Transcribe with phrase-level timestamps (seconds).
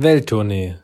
[0.00, 0.76] Welttournee,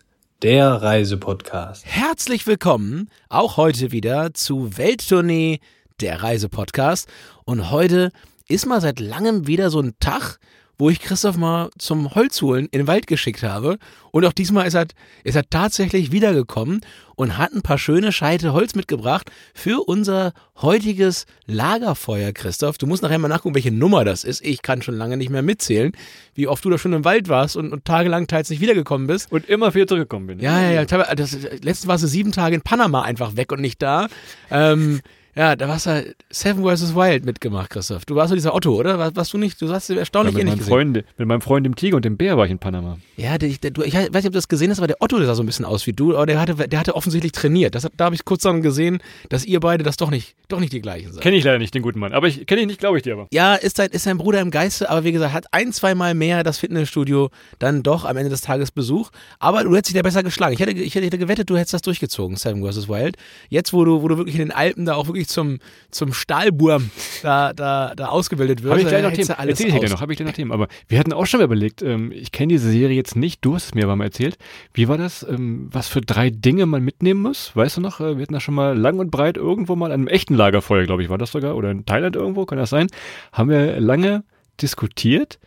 [0.43, 1.87] der Reisepodcast.
[1.87, 5.61] Herzlich willkommen auch heute wieder zu Welttournee,
[6.01, 7.06] der Reisepodcast.
[7.45, 8.11] Und heute
[8.48, 10.38] ist mal seit langem wieder so ein Tag,
[10.79, 13.79] wo ich Christoph mal zum Holzholen in den Wald geschickt habe.
[14.11, 14.87] Und auch diesmal ist er,
[15.25, 16.80] ist er tatsächlich wiedergekommen
[17.16, 22.79] und hat ein paar schöne Scheite Holz mitgebracht für unser heutiges Lagerfeuer, Christoph.
[22.79, 24.45] Du musst nachher mal nachgucken, welche Nummer das ist.
[24.45, 25.93] Ich kann schon lange nicht mehr mitzählen,
[26.34, 29.30] wie oft du da schon im Wald warst und, und tagelang teils nicht wiedergekommen bist.
[29.32, 30.41] Und immer wieder zurückgekommen bin.
[30.41, 30.84] Ja, ja, ja.
[30.84, 34.09] Das, letztens warst du sieben Tage in Panama einfach weg und nicht da.
[34.51, 35.01] Ähm,
[35.37, 36.95] ja, da warst du Seven vs.
[36.95, 38.05] Wild mitgemacht, Christoph.
[38.05, 38.98] Du warst so dieser Otto, oder?
[38.98, 39.61] Warst, warst du nicht?
[39.61, 42.37] Du hast erstaunlich ja, mit meinem Freund, Mit meinem Freund dem Tiger und dem Bär
[42.37, 42.98] war ich in Panama.
[43.16, 45.19] Ja, der, der, du, ich weiß nicht, ob du das gesehen hast, aber der Otto
[45.19, 47.75] der sah so ein bisschen aus wie du, aber der hatte, der hatte offensichtlich trainiert.
[47.75, 50.73] Das, da habe ich kurz dann gesehen, dass ihr beide das doch nicht, doch nicht
[50.73, 51.23] die gleichen seid.
[51.23, 52.12] Kenne ich leider nicht, den guten Mann.
[52.12, 53.27] Aber ich kenne ihn nicht, glaube ich dir aber.
[53.33, 56.14] Ja, ist sein, ist sein Bruder im Geiste, aber wie gesagt, hat ein, zwei Mal
[56.14, 59.11] mehr das Fitnessstudio dann doch am Ende des Tages Besuch.
[59.39, 60.55] Aber du hättest dich da besser geschlagen.
[60.55, 62.89] Ich hätte, ich hätte gewettet, du hättest das durchgezogen, Seven vs.
[62.89, 63.16] Wild.
[63.48, 65.58] Jetzt, wo du, wo du wirklich in den Alpen da auch wirklich zum,
[65.91, 66.91] zum Stahlburm
[67.22, 68.70] da, da, da ausgebildet wirst.
[68.70, 69.48] Habe ich gleich noch Themen.
[69.48, 70.53] Erzähl ich dir noch, habe ich dir noch Themen.
[70.53, 73.55] Aber wir hatten auch schon mal überlegt, ähm, ich kenne diese Serie jetzt nicht, du
[73.55, 74.36] hast es mir aber mal erzählt.
[74.72, 77.55] Wie war das, ähm, was für drei Dinge man mitnehmen muss?
[77.55, 79.92] Weißt du noch, äh, wir hatten da schon mal lang und breit irgendwo mal an
[79.92, 82.88] einem echten Lagerfeuer, glaube ich, war das sogar, oder in Thailand irgendwo, kann das sein?
[83.33, 84.25] Haben wir lange
[84.61, 85.38] diskutiert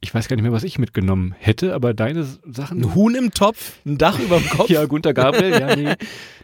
[0.00, 2.82] ich weiß gar nicht mehr, was ich mitgenommen hätte, aber deine Sachen.
[2.82, 4.68] Ein Huhn im Topf, ein Dach über dem Kopf.
[4.68, 5.94] ja, Gunter Gabriel, ja, nee.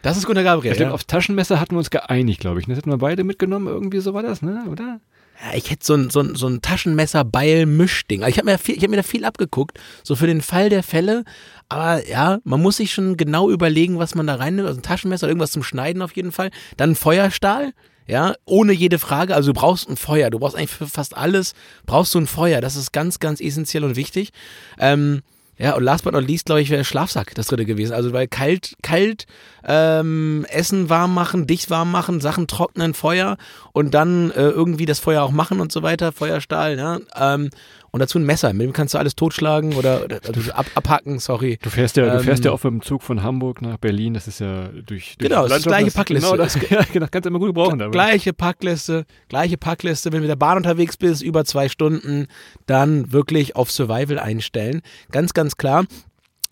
[0.01, 0.71] Das ist Gunter Gabriel.
[0.71, 2.65] Ich glaube, aufs Taschenmesser hatten wir uns geeinigt, glaube ich.
[2.65, 4.65] Das hätten wir beide mitgenommen, irgendwie so war das, ne?
[4.69, 4.99] Oder?
[5.41, 8.23] Ja, ich hätte so ein, so ein, so ein Taschenmesser-Beil-Mischding.
[8.27, 10.83] Ich habe mir, viel, ich hab mir da viel abgeguckt, so für den Fall der
[10.83, 11.23] Fälle.
[11.69, 14.67] Aber ja, man muss sich schon genau überlegen, was man da reinnimmt.
[14.67, 16.51] Also ein Taschenmesser, irgendwas zum Schneiden auf jeden Fall.
[16.77, 17.73] Dann Feuerstahl
[18.07, 19.35] ja, ohne jede Frage.
[19.35, 20.29] Also du brauchst ein Feuer.
[20.29, 21.53] Du brauchst eigentlich für fast alles
[21.85, 22.61] brauchst du ein Feuer.
[22.61, 24.31] Das ist ganz, ganz essentiell und wichtig.
[24.79, 25.21] Ähm,
[25.57, 27.93] ja, und last but not least, glaube ich, wäre Schlafsack das dritte gewesen.
[27.93, 29.27] Also weil kalt, kalt
[29.63, 33.37] ähm, Essen warm machen, dich warm machen, Sachen trocknen, Feuer
[33.71, 36.99] und dann äh, irgendwie das Feuer auch machen und so weiter, Feuerstahl, ja.
[37.15, 37.49] Ähm,
[37.93, 41.19] und dazu ein Messer, mit dem kannst du alles totschlagen oder, oder also ab, abhacken,
[41.19, 41.59] sorry.
[41.61, 44.15] Du fährst ja, ähm, du fährst ja auch mit dem Zug von Hamburg nach Berlin,
[44.15, 46.31] das ist ja durch, durch Genau, das ist die gleiche Packliste.
[46.31, 47.77] Genau, das, ja, genau, kannst du immer gut gebrauchen.
[47.77, 47.93] Damit.
[47.93, 52.25] Gleiche Packliste, gleiche Packliste, wenn du mit der Bahn unterwegs bist, über zwei Stunden,
[52.65, 54.81] dann wirklich auf Survival einstellen.
[55.11, 55.85] Ganz, ganz klar.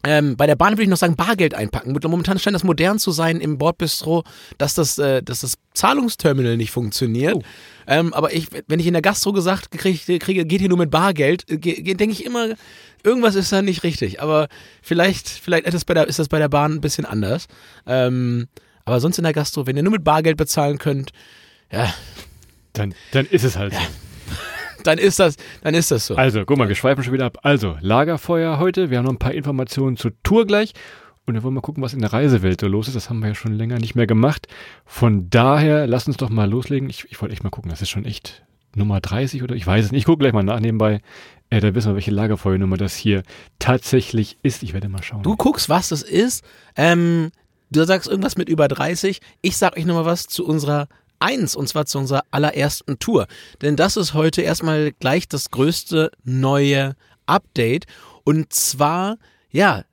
[0.04, 1.96] Ähm, bei der Bahn würde ich noch sagen, Bargeld einpacken.
[2.04, 4.24] Momentan scheint das modern zu sein im Bordbistro,
[4.58, 7.36] dass das, äh, dass das Zahlungsterminal nicht funktioniert.
[7.36, 7.44] Oh.
[7.88, 10.92] Ähm, aber ich, wenn ich in der Gastro gesagt kriege, kriege, geht hier nur mit
[10.92, 12.56] Bargeld, äh, denke ich immer,
[13.04, 14.22] irgendwas ist da nicht richtig.
[14.22, 14.48] Aber
[14.82, 17.48] vielleicht, vielleicht ist das bei der, ist das bei der Bahn ein bisschen anders.
[17.86, 18.48] Ähm,
[18.86, 21.12] aber sonst in der Gastro, wenn ihr nur mit Bargeld bezahlen könnt,
[21.72, 21.94] ja.
[22.74, 23.80] Dann, dann ist es halt ja.
[23.80, 23.86] so
[24.88, 26.16] dann ist das, dann ist das so.
[26.16, 27.40] Also, guck mal, wir schweifen schon wieder ab.
[27.44, 28.90] Also, Lagerfeuer heute.
[28.90, 30.74] Wir haben noch ein paar Informationen zur Tour gleich.
[31.26, 32.96] Und dann wollen wir gucken, was in der Reisewelt so los ist.
[32.96, 34.48] Das haben wir ja schon länger nicht mehr gemacht.
[34.86, 36.90] Von daher, lass uns doch mal loslegen.
[36.90, 37.70] Ich, ich wollte echt mal gucken.
[37.70, 38.44] Das ist schon echt
[38.76, 40.00] Nummer 30 oder ich weiß es nicht.
[40.00, 41.02] Ich gucke gleich mal nach nebenbei.
[41.50, 43.24] Äh, da wissen wir, welche Lagerfeuernummer das hier
[43.60, 44.64] tatsächlich ist.
[44.64, 45.24] Ich werde mal schauen.
[45.24, 46.44] Du guckst, was das ist.
[46.76, 47.32] Ähm,
[47.70, 49.20] du sagst irgendwas mit über 30.
[49.42, 50.88] Ich sag euch nochmal was zu unserer
[51.22, 53.28] 1 und zwar zu unserer allerersten Tour.
[53.62, 56.96] Denn das ist heute erstmal gleich das größte neue
[57.26, 57.86] Update
[58.24, 59.18] und zwar,
[59.50, 59.84] ja,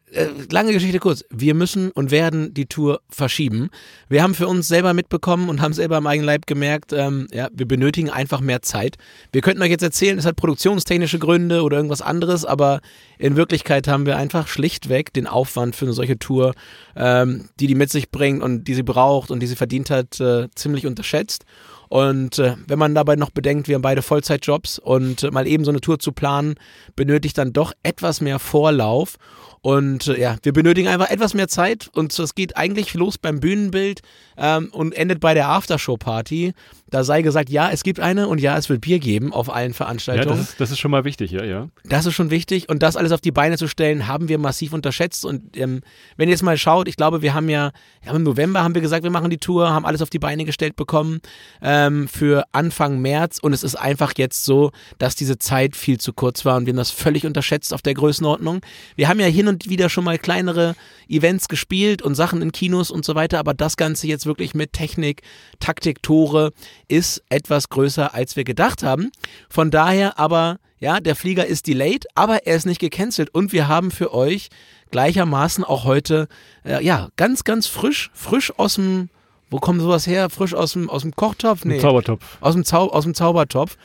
[0.51, 1.25] lange Geschichte kurz.
[1.31, 3.71] Wir müssen und werden die Tour verschieben.
[4.09, 7.49] Wir haben für uns selber mitbekommen und haben selber am eigenen Leib gemerkt, ähm, ja,
[7.53, 8.97] wir benötigen einfach mehr Zeit.
[9.33, 12.81] Wir könnten euch jetzt erzählen, es hat produktionstechnische Gründe oder irgendwas anderes, aber
[13.19, 16.55] in Wirklichkeit haben wir einfach schlichtweg den Aufwand für eine solche Tour,
[16.97, 20.21] ähm, die die mit sich bringt und die sie braucht und die sie verdient hat,
[20.21, 21.45] äh, ziemlich unterschätzt.
[21.89, 25.65] Und äh, wenn man dabei noch bedenkt, wir haben beide Vollzeitjobs und äh, mal eben
[25.65, 26.57] so eine Tour zu planen,
[26.97, 29.17] benötigt dann doch etwas mehr Vorlauf.
[29.61, 33.41] Und äh, ja, wir benötigen einfach etwas mehr Zeit und es geht eigentlich los beim
[33.41, 34.03] Bühnenbild
[34.37, 36.55] ähm, und endet bei der Aftershow-Party.
[36.91, 39.75] Da sei gesagt, ja, es gibt eine und ja, es wird Bier geben auf allen
[39.75, 40.29] Veranstaltungen.
[40.29, 41.69] Ja, das ist, das ist schon mal wichtig, ja, ja.
[41.85, 44.73] Das ist schon wichtig und das alles auf die Beine zu stellen, haben wir massiv
[44.73, 45.25] unterschätzt.
[45.25, 45.83] Und ähm,
[46.17, 47.73] wenn ihr jetzt mal schaut, ich glaube, wir haben ja,
[48.05, 50.45] ja, im November haben wir gesagt, wir machen die Tour, haben alles auf die Beine
[50.45, 51.21] gestellt bekommen
[51.61, 56.13] ähm, für Anfang März und es ist einfach jetzt so, dass diese Zeit viel zu
[56.13, 58.61] kurz war und wir haben das völlig unterschätzt auf der Größenordnung.
[58.97, 60.75] Wir haben ja hin und wieder schon mal kleinere
[61.09, 64.73] Events gespielt und Sachen in Kinos und so weiter, aber das Ganze jetzt wirklich mit
[64.73, 65.23] Technik,
[65.61, 66.53] Taktik, Tore
[66.89, 69.11] ist etwas größer, als wir gedacht haben.
[69.49, 73.69] Von daher aber, ja, der Flieger ist delayed, aber er ist nicht gecancelt und wir
[73.69, 74.49] haben für euch
[74.91, 76.29] gleichermaßen auch heute,
[76.65, 79.11] äh, ja, ganz, ganz frisch, frisch aus dem,
[79.51, 80.31] wo kommt sowas her?
[80.31, 81.65] Frisch aus dem, aus dem Kochtopf?
[81.65, 81.79] Nee.
[81.79, 82.39] Zaubertopf.
[82.41, 83.77] Aus dem, Zau aus dem Zaubertopf.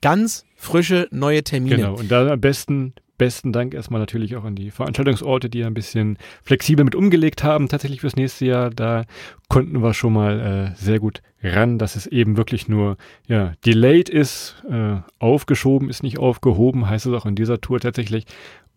[0.00, 1.76] Ganz frische neue Termine.
[1.76, 5.74] Genau, und da am besten besten Dank erstmal natürlich auch an die Veranstaltungsorte, die ein
[5.74, 8.70] bisschen flexibel mit umgelegt haben, tatsächlich fürs nächste Jahr.
[8.70, 9.04] Da
[9.48, 14.08] konnten wir schon mal äh, sehr gut ran, dass es eben wirklich nur ja, delayed
[14.08, 18.24] ist, äh, aufgeschoben ist nicht aufgehoben, heißt es auch in dieser Tour tatsächlich.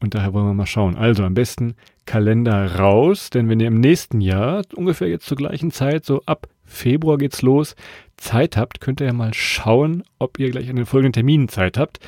[0.02, 0.96] Und daher wollen wir mal schauen.
[0.96, 5.72] Also am besten Kalender raus, denn wenn ihr im nächsten Jahr, ungefähr jetzt zur gleichen
[5.72, 7.76] Zeit, so ab Februar geht's los,
[8.18, 11.78] Zeit habt, könnt ihr ja mal schauen, ob ihr gleich an den folgenden Terminen Zeit
[11.78, 12.00] habt.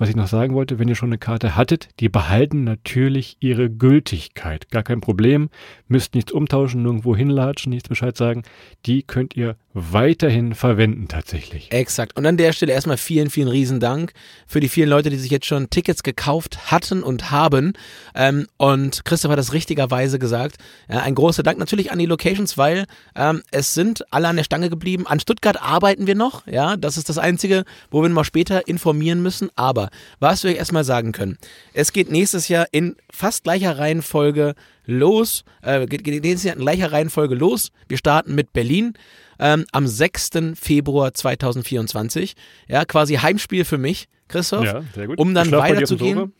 [0.00, 3.68] Was ich noch sagen wollte, wenn ihr schon eine Karte hattet, die behalten natürlich ihre
[3.68, 4.70] Gültigkeit.
[4.70, 5.50] Gar kein Problem.
[5.88, 8.42] Müsst nichts umtauschen, nirgendwo hinlatschen, nichts Bescheid sagen.
[8.86, 11.70] Die könnt ihr weiterhin verwenden tatsächlich.
[11.70, 12.16] Exakt.
[12.16, 14.12] Und an der Stelle erstmal vielen, vielen Riesendank
[14.46, 17.74] für die vielen Leute, die sich jetzt schon Tickets gekauft hatten und haben.
[18.14, 20.56] Ähm, und Christoph hat das richtigerweise gesagt.
[20.88, 24.44] Ja, ein großer Dank natürlich an die Locations, weil ähm, es sind alle an der
[24.44, 25.06] Stange geblieben.
[25.06, 26.46] An Stuttgart arbeiten wir noch.
[26.46, 29.50] Ja, das ist das Einzige, wo wir mal später informieren müssen.
[29.54, 31.38] Aber was wir euch erstmal sagen können,
[31.72, 34.54] es geht nächstes Jahr in fast gleicher Reihenfolge
[34.86, 37.70] los, äh, geht, geht nächstes Jahr in gleicher Reihenfolge los.
[37.88, 38.94] Wir starten mit Berlin
[39.38, 40.30] ähm, am 6.
[40.54, 42.34] Februar 2024.
[42.68, 44.64] Ja, quasi Heimspiel für mich, Christoph.
[44.64, 45.18] Ja, sehr gut.
[45.18, 46.32] Um dann weiterzugehen.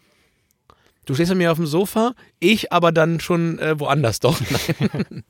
[1.10, 4.40] Du stehst bei mir auf dem Sofa, ich aber dann schon äh, woanders doch.
[4.78, 5.24] Nein.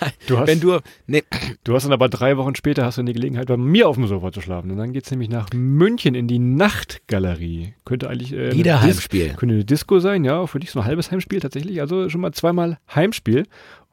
[0.00, 0.12] Nein.
[0.26, 1.22] Du hast- Wenn du, nee,
[1.64, 4.06] Du hast dann aber drei Wochen später hast du die Gelegenheit, bei mir auf dem
[4.06, 4.70] Sofa zu schlafen.
[4.70, 7.74] Und dann geht's nämlich nach München in die Nachtgalerie.
[7.84, 9.34] Könnte eigentlich äh, Wieder Heimspiel.
[9.36, 10.46] Könnte eine Disco sein, ja.
[10.46, 11.80] Für dich so ein halbes Heimspiel tatsächlich.
[11.82, 13.44] Also schon mal zweimal Heimspiel.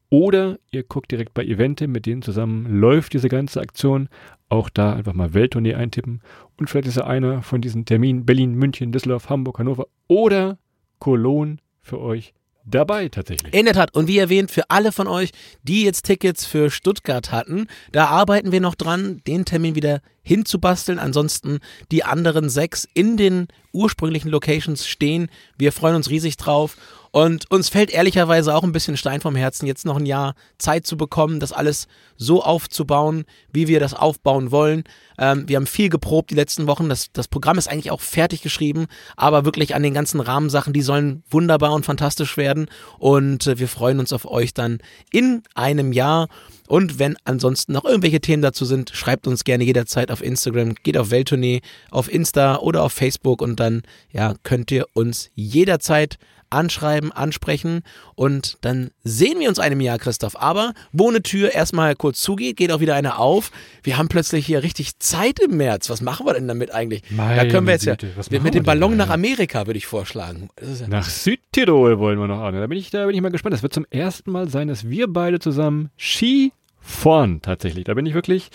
[0.08, 4.08] oder ihr guckt direkt bei Evente, mit denen zusammen läuft diese ganze Aktion.
[4.48, 6.20] Auch da einfach mal Welttournee eintippen.
[6.56, 10.58] Und vielleicht ist ja einer von diesen Terminen Berlin, München, Düsseldorf, Hamburg, Hannover oder
[10.98, 12.32] Cologne für euch
[12.66, 13.54] dabei tatsächlich.
[13.54, 13.94] In der Tat.
[13.94, 15.30] Und wie erwähnt, für alle von euch,
[15.62, 20.98] die jetzt Tickets für Stuttgart hatten, da arbeiten wir noch dran, den Termin wieder hinzubasteln.
[20.98, 21.60] Ansonsten
[21.92, 25.28] die anderen sechs in den ursprünglichen Locations stehen.
[25.56, 26.76] Wir freuen uns riesig drauf.
[27.16, 30.86] Und uns fällt ehrlicherweise auch ein bisschen Stein vom Herzen, jetzt noch ein Jahr Zeit
[30.86, 31.86] zu bekommen, das alles
[32.18, 34.84] so aufzubauen, wie wir das aufbauen wollen.
[35.16, 36.90] Ähm, wir haben viel geprobt die letzten Wochen.
[36.90, 38.84] Das, das Programm ist eigentlich auch fertig geschrieben,
[39.16, 42.66] aber wirklich an den ganzen Rahmensachen, die sollen wunderbar und fantastisch werden.
[42.98, 44.80] Und äh, wir freuen uns auf euch dann
[45.10, 46.28] in einem Jahr.
[46.68, 50.98] Und wenn ansonsten noch irgendwelche Themen dazu sind, schreibt uns gerne jederzeit auf Instagram, geht
[50.98, 56.18] auf Welttournee, auf Insta oder auf Facebook und dann ja, könnt ihr uns jederzeit
[56.50, 57.82] anschreiben, ansprechen
[58.14, 60.40] und dann sehen wir uns einem Jahr, Christoph.
[60.40, 63.50] Aber wo eine Tür erstmal kurz zugeht, geht auch wieder eine auf.
[63.82, 65.90] Wir haben plötzlich hier richtig Zeit im März.
[65.90, 67.02] Was machen wir denn damit eigentlich?
[67.10, 69.06] da Meine können wir jetzt Güte, ja mit dem denn Ballon da?
[69.06, 70.48] nach Amerika, würde ich vorschlagen.
[70.60, 72.54] Ja Nach Südtirol wollen wir noch an.
[72.54, 73.54] Da bin ich, da bin ich mal gespannt.
[73.54, 76.52] Das wird zum ersten Mal sein, dass wir beide zusammen Ski
[76.86, 77.84] fahren, tatsächlich.
[77.84, 78.50] Da bin ich wirklich,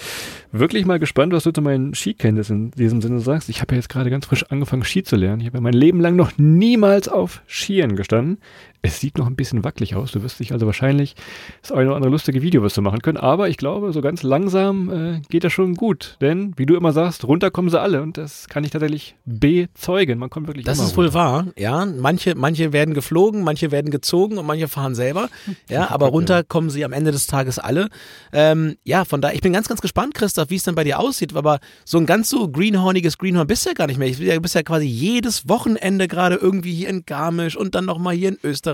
[0.52, 3.50] wirklich mal gespannt, was du zu meinen Skikenntnissen in diesem Sinne sagst.
[3.50, 5.42] Ich habe ja jetzt gerade ganz frisch angefangen, Ski zu lernen.
[5.42, 8.40] Ich habe ja mein Leben lang noch niemals auf Skiern gestanden.
[8.84, 10.12] Es sieht noch ein bisschen wackelig aus.
[10.12, 11.16] Du wirst dich also wahrscheinlich
[11.62, 13.18] das eine oder andere lustige Video wirst du machen können.
[13.18, 16.18] Aber ich glaube, so ganz langsam äh, geht das schon gut.
[16.20, 18.02] Denn, wie du immer sagst, runter kommen sie alle.
[18.02, 20.18] Und das kann ich tatsächlich bezeugen.
[20.18, 21.20] Man kommt wirklich Das ist wohl runter.
[21.20, 21.86] wahr, ja.
[21.86, 25.30] Manche, manche werden geflogen, manche werden gezogen und manche fahren selber.
[25.70, 27.88] Ja, aber runter kommen sie am Ende des Tages alle.
[28.34, 31.00] Ähm, ja, von daher, ich bin ganz, ganz gespannt, Christoph, wie es dann bei dir
[31.00, 31.36] aussieht.
[31.36, 34.10] Aber so ein ganz so greenhorniges Greenhorn bist du ja gar nicht mehr.
[34.10, 38.30] Ja, bist ja quasi jedes Wochenende gerade irgendwie hier in Garmisch und dann nochmal hier
[38.30, 38.71] in Österreich.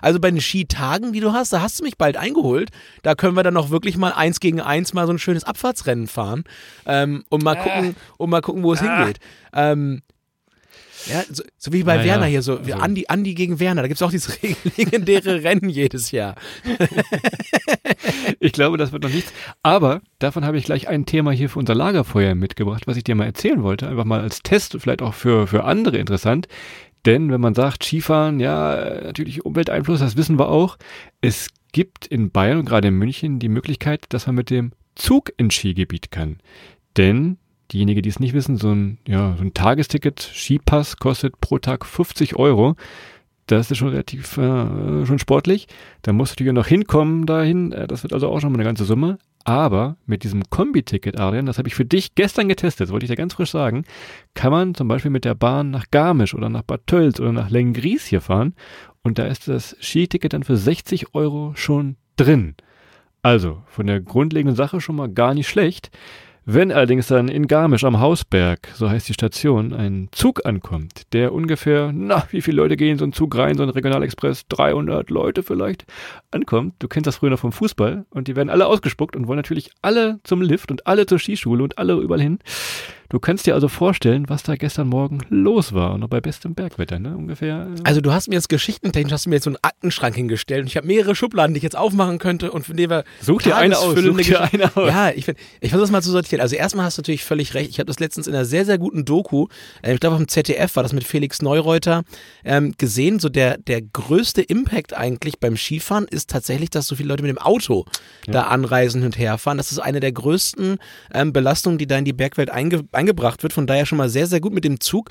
[0.00, 2.70] Also bei den Skitagen, die du hast, da hast du mich bald eingeholt.
[3.02, 6.06] Da können wir dann noch wirklich mal eins gegen eins mal so ein schönes Abfahrtsrennen
[6.06, 6.44] fahren
[6.86, 9.18] ähm, und mal gucken, und mal gucken, wo es hingeht.
[9.52, 10.02] Ähm,
[11.06, 13.82] ja, so, so wie bei Naja, Werner hier, so wie also- Andi, Andi gegen Werner.
[13.82, 14.40] Da gibt es auch dieses
[14.76, 16.34] legendäre Rennen jedes Jahr.
[18.40, 19.32] Ich glaube, das wird noch nichts.
[19.62, 23.14] Aber davon habe ich gleich ein Thema hier für unser Lagerfeuer mitgebracht, was ich dir
[23.14, 23.88] mal erzählen wollte.
[23.88, 26.48] Einfach mal als Test, vielleicht auch für, für andere interessant.
[27.06, 30.76] Denn wenn man sagt, Skifahren, ja, natürlich Umwelteinfluss, das wissen wir auch.
[31.20, 35.32] Es gibt in Bayern und gerade in München die Möglichkeit, dass man mit dem Zug
[35.36, 36.38] ins Skigebiet kann.
[36.96, 37.38] Denn
[37.72, 41.86] diejenigen, die es nicht wissen, so ein, ja, so ein Tagesticket, Skipass kostet pro Tag
[41.86, 42.74] 50 Euro.
[43.46, 45.68] Das ist schon relativ äh, schon sportlich.
[46.02, 47.72] Da musst du natürlich noch hinkommen dahin.
[47.72, 49.18] Äh, Das wird also auch schon mal eine ganze Summe.
[49.44, 53.16] Aber mit diesem Kombi-Ticket, Adrian, das habe ich für dich gestern getestet, wollte ich dir
[53.16, 53.84] ganz frisch sagen,
[54.34, 57.48] kann man zum Beispiel mit der Bahn nach Garmisch oder nach Bad Tölz oder nach
[57.48, 58.54] Lengries hier fahren.
[59.02, 62.56] Und da ist das Skiticket dann für 60 Euro schon drin.
[63.22, 65.90] Also von der grundlegenden Sache schon mal gar nicht schlecht.
[66.50, 71.34] Wenn allerdings dann in Garmisch am Hausberg, so heißt die Station, ein Zug ankommt, der
[71.34, 75.42] ungefähr, na, wie viele Leute gehen so einen Zug rein, so ein Regionalexpress, 300 Leute
[75.42, 75.84] vielleicht,
[76.30, 79.36] ankommt, du kennst das früher noch vom Fußball, und die werden alle ausgespuckt und wollen
[79.36, 82.38] natürlich alle zum Lift und alle zur Skischule und alle überall hin.
[83.10, 86.54] Du kannst dir also vorstellen, was da gestern Morgen los war, und noch bei bestem
[86.54, 87.68] Bergwetter, ne, ungefähr.
[87.74, 90.60] äh, Also du hast mir jetzt geschichtentechnisch, hast du mir jetzt so einen Aktenschrank hingestellt
[90.62, 93.40] und ich habe mehrere Schubladen, die ich jetzt aufmachen könnte und von denen wir Such
[93.42, 94.88] dir eine aus, such dir eine aus.
[94.88, 96.42] Ja, ich, find- ich versuche das mal zu sortieren.
[96.42, 97.70] Also erstmal hast du natürlich völlig recht.
[97.70, 99.46] Ich habe das letztens in einer sehr, sehr guten Doku,
[99.82, 102.02] äh, ich glaube auf dem ZDF war das mit Felix Neureuter,
[102.44, 103.20] ähm, gesehen.
[103.20, 107.30] So der, der größte Impact eigentlich beim Skifahren ist tatsächlich, dass so viele Leute mit
[107.30, 107.86] dem Auto
[108.26, 109.56] da anreisen und herfahren.
[109.56, 110.76] Das ist eine der größten
[111.14, 113.52] ähm, Belastungen, die da in die Bergwelt einge eingebracht wird.
[113.52, 115.10] Von daher schon mal sehr, sehr gut mit dem Zug.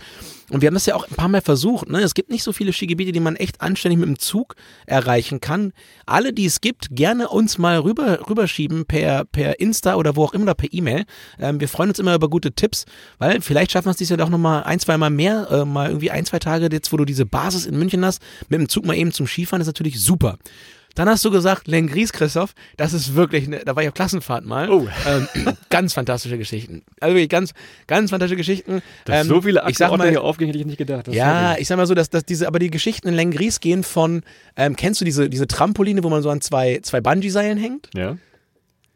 [0.49, 1.89] Und wir haben das ja auch ein paar Mal versucht.
[1.89, 2.01] Ne?
[2.01, 5.73] Es gibt nicht so viele Skigebiete, die man echt anständig mit dem Zug erreichen kann.
[6.05, 10.33] Alle, die es gibt, gerne uns mal rüber, rüberschieben per, per Insta oder wo auch
[10.33, 11.05] immer oder per E-Mail.
[11.39, 12.85] Ähm, wir freuen uns immer über gute Tipps,
[13.17, 15.87] weil vielleicht schaffen wir es dieses Jahr doch nochmal ein, zwei Mal mehr, äh, mal
[15.87, 18.85] irgendwie ein, zwei Tage jetzt, wo du diese Basis in München hast, mit dem Zug
[18.85, 20.37] mal eben zum Skifahren, ist natürlich super.
[20.97, 24.45] Dann hast du gesagt, Lengries, Christoph, das ist wirklich, ne, da war ich auf Klassenfahrt
[24.45, 24.67] mal.
[24.67, 24.87] Oh.
[25.07, 25.27] Ähm,
[25.69, 26.81] ganz fantastische Geschichten.
[26.99, 27.53] Also wirklich ganz,
[27.85, 28.81] ganz fantastische Geschichten.
[29.05, 31.07] Dass Ähm, so viele Aktenordner hier aufgehen, hätte ich nicht gedacht.
[31.07, 33.83] Das ja, ich sag mal so, dass, dass diese, aber die Geschichten in Lengries gehen
[33.83, 34.23] von,
[34.55, 37.89] ähm, kennst du diese, diese Trampoline, wo man so an zwei, zwei Bungee-Seilen hängt?
[37.95, 38.17] ja.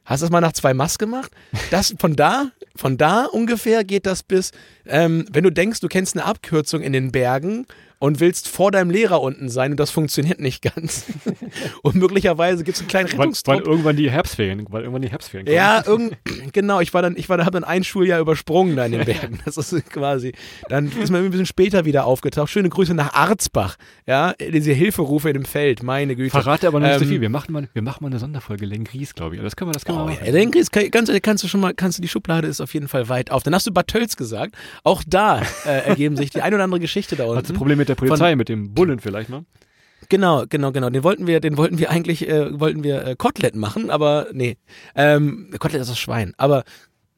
[0.04, 1.32] Hast du das mal nach zwei Mast gemacht?
[1.70, 4.52] Das, von da, von da ungefähr geht das bis,
[4.88, 7.68] ähm, wenn du denkst, du kennst eine Abkürzung in den Bergen
[8.02, 11.06] und willst vor deinem Lehrer unten sein und das funktioniert nicht ganz.
[11.84, 13.68] und möglicherweise gibt es einen kleinen Wann, wann Rettungstrupp.
[13.68, 15.56] irgendwann die Herbstferien, weil irgendwann die Herbstferien kommen.
[15.56, 16.18] Ja, irgend,
[16.52, 19.06] genau, ich war dann, ich war da, habe dann ein Schuljahr übersprungen da in den
[19.06, 19.40] Bergen.
[19.46, 20.34] Das ist quasi,
[20.68, 22.50] dann ist man ein bisschen später wieder aufgetaucht.
[22.50, 23.78] Schöne Grüße nach Arzbach,
[24.08, 26.32] ja, diese Hilferufe in dem Feld, meine Güte.
[26.32, 27.22] Verrate aber noch nicht so Ähm, viel.
[27.22, 29.42] Wir machen mal, wir machen mal eine Sonderfolge Lengries, glaube ich.
[29.44, 30.34] Das können wir, das können Oh, wir machen.
[30.34, 32.88] den kriegst, kannst, du- kannst du schon mal, kannst du die Schublade ist auf jeden
[32.88, 33.44] Fall weit auf.
[33.44, 34.56] Dann hast du Bad Tölz gesagt.
[34.84, 37.54] Auch da äh, ergeben sich die ein oder andere Geschichte da Hat unten.
[37.54, 39.46] Problem mit der Polizei, mit dem Bullen vielleicht, ne?
[40.10, 40.90] Genau, genau, genau.
[40.90, 44.58] Den wollten wir, den wollten wir eigentlich, äh, wollten wir äh, Kotelett machen, aber nee.
[44.96, 46.34] Ähm, Kotelett ist das Schwein.
[46.38, 46.64] Aber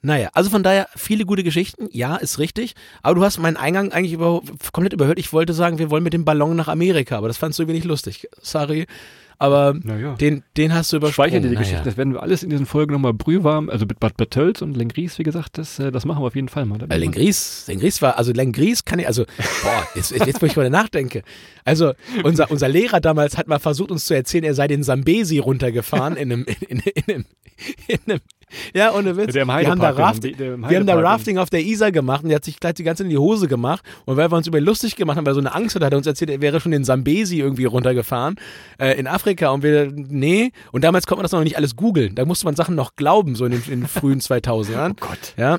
[0.02, 1.88] naja, also von daher viele gute Geschichten.
[1.92, 2.76] Ja, ist richtig.
[3.02, 4.42] Aber du hast meinen Eingang eigentlich über,
[4.74, 5.18] komplett überhört.
[5.18, 7.78] Ich wollte sagen, wir wollen mit dem Ballon nach Amerika, aber das fandst du irgendwie
[7.78, 8.28] nicht lustig.
[8.42, 8.86] Sorry.
[9.44, 10.14] Aber Naja.
[10.14, 11.30] den, den hast du übersprungen.
[11.30, 11.66] Speichern dir die Naja.
[11.66, 11.84] Geschichte.
[11.84, 15.20] Das werden wir alles in diesen Folgen nochmal brühwarm, also mit Bad Bertölz und Lengries,
[15.20, 16.80] wie gesagt, das, äh, das machen wir auf jeden Fall mal.
[16.90, 19.26] Äh, Lengries, Lengries war, also Lengries kann ich, also,
[19.62, 21.24] boah, jetzt, jetzt wo ich mal nachdenke.
[21.66, 21.92] Also,
[22.24, 26.16] unser, unser Lehrer damals hat mal versucht, uns zu erzählen, er sei den Sambesi runtergefahren
[26.16, 27.26] in einem, in, in, in einem,
[27.88, 28.20] in einem,
[28.74, 29.34] ja, ohne Witz.
[29.34, 30.96] Der wir haben da, Heidepark, der wir haben da.
[30.96, 33.18] Rafting auf der Isar gemacht und der hat sich gleich die ganze Zeit in die
[33.18, 33.84] Hose gemacht.
[34.06, 35.86] Und weil wir uns über ihn lustig gemacht haben, weil er so eine Angst hatte,
[35.86, 38.36] hat er uns erzählt, er wäre schon den Sambesi irgendwie runtergefahren
[38.80, 39.50] äh, in Afrika.
[39.50, 40.52] Und wir, nee.
[40.72, 42.16] Und damals konnte man das noch nicht alles googeln.
[42.16, 44.92] Da musste man Sachen noch glauben, so in den, in den frühen 2000ern.
[44.92, 45.34] Oh Gott.
[45.38, 45.58] Ja.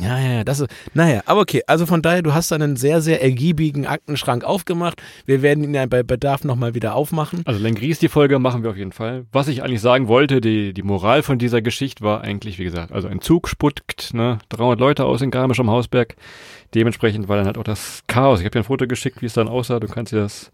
[0.00, 3.20] Ja, ja, das ist, naja, aber okay, also von daher, du hast einen sehr, sehr
[3.20, 5.02] ergiebigen Aktenschrank aufgemacht.
[5.26, 7.42] Wir werden ihn ja bei Bedarf nochmal wieder aufmachen.
[7.46, 9.26] Also Lengries, die Folge machen wir auf jeden Fall.
[9.32, 12.92] Was ich eigentlich sagen wollte, die, die Moral von dieser Geschichte war eigentlich, wie gesagt,
[12.92, 16.14] also ein Zug spuckt, ne, 300 Leute aus in Garmisch am Hausberg.
[16.76, 18.38] Dementsprechend war dann halt auch das Chaos.
[18.38, 19.80] Ich habe dir ein Foto geschickt, wie es dann aussah.
[19.80, 20.52] Du kannst dir das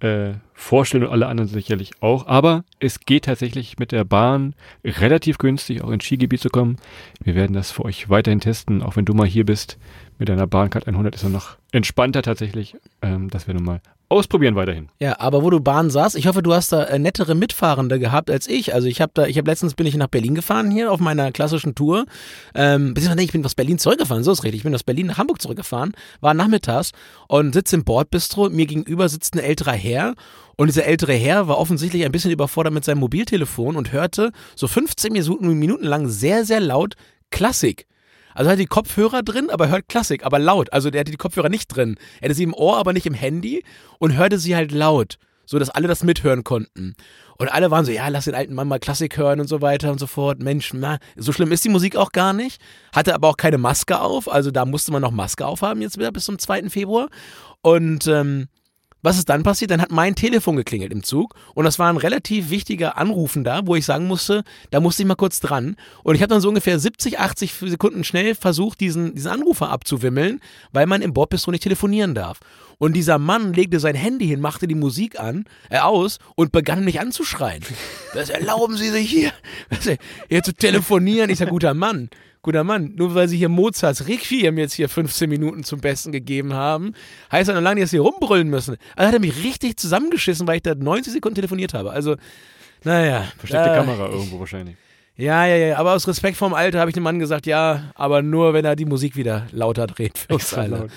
[0.00, 2.26] äh, vorstellen und alle anderen sicherlich auch.
[2.26, 6.76] Aber es geht tatsächlich mit der Bahn relativ günstig auch ins Skigebiet zu kommen.
[7.22, 9.78] Wir werden das für euch weiterhin testen, auch wenn du mal hier bist.
[10.18, 12.76] Mit deiner Bahncard 100 ist er noch entspannter tatsächlich.
[13.00, 14.88] Ähm, das werden wir mal ausprobieren weiterhin.
[14.98, 18.28] Ja, aber wo du Bahn saßt, ich hoffe, du hast da äh, nettere Mitfahrende gehabt
[18.28, 18.74] als ich.
[18.74, 21.30] Also ich habe da, ich habe letztens bin ich nach Berlin gefahren hier auf meiner
[21.30, 22.06] klassischen Tour.
[22.54, 24.60] Ähm, ich bin aus Berlin zurückgefahren, so ist richtig.
[24.60, 26.90] Ich bin aus Berlin nach Hamburg zurückgefahren, war nachmittags
[27.28, 28.50] und sitze im Bordbistro.
[28.50, 30.14] Mir gegenüber sitzt ein älterer Herr
[30.60, 34.68] und dieser ältere Herr war offensichtlich ein bisschen überfordert mit seinem Mobiltelefon und hörte so
[34.68, 36.96] 15 Minuten, lang sehr, sehr laut
[37.30, 37.86] Klassik.
[38.34, 40.70] Also er hat die Kopfhörer drin, aber hört Klassik, aber laut.
[40.70, 41.96] Also der hatte die Kopfhörer nicht drin.
[42.20, 43.64] Er hatte sie im Ohr, aber nicht im Handy
[43.98, 46.94] und hörte sie halt laut, so dass alle das mithören konnten.
[47.38, 49.90] Und alle waren so, ja, lass den alten Mann mal Klassik hören und so weiter
[49.90, 50.40] und so fort.
[50.40, 52.60] Mensch, na, so schlimm ist die Musik auch gar nicht.
[52.94, 56.12] Hatte aber auch keine Maske auf, also da musste man noch Maske aufhaben jetzt wieder
[56.12, 56.68] bis zum 2.
[56.68, 57.08] Februar.
[57.62, 58.48] Und ähm,
[59.02, 59.70] was ist dann passiert?
[59.70, 63.66] Dann hat mein Telefon geklingelt im Zug und das war ein relativ wichtiger Anrufen da,
[63.66, 65.76] wo ich sagen musste, da musste ich mal kurz dran.
[66.02, 70.40] Und ich habe dann so ungefähr 70, 80 Sekunden schnell versucht, diesen, diesen Anrufer abzuwimmeln,
[70.72, 72.40] weil man im Bordbistro nicht telefonieren darf.
[72.78, 76.84] Und dieser Mann legte sein Handy hin, machte die Musik an, äh, aus und begann
[76.84, 77.62] mich anzuschreien.
[78.12, 79.32] Das erlauben Sie sich hier,
[80.28, 81.30] hier zu telefonieren.
[81.30, 82.10] Ich sage, guter Mann,
[82.42, 86.54] guter Mann, nur weil sie hier Mozarts Requiem jetzt hier 15 Minuten zum Besten gegeben
[86.54, 86.94] haben,
[87.30, 88.76] heißt das noch lange, dass sie rumbrüllen müssen.
[88.96, 91.90] Also hat er mich richtig zusammengeschissen, weil ich da 90 Sekunden telefoniert habe.
[91.90, 92.16] Also,
[92.84, 93.24] naja.
[93.38, 94.76] Versteckte äh, Kamera irgendwo wahrscheinlich.
[95.16, 98.22] Ja, ja, ja, aber aus Respekt vorm Alter habe ich dem Mann gesagt, ja, aber
[98.22, 100.88] nur, wenn er die Musik wieder lauter dreht für uns alle.